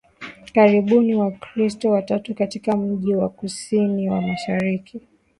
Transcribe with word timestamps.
karibuni 0.53 1.15
Wakristo 1.15 1.91
watatu 1.91 2.35
katika 2.35 2.77
mji 2.77 3.15
wa 3.15 3.29
kusini 3.29 4.09
wa 4.09 4.21
mashariki 4.21 5.01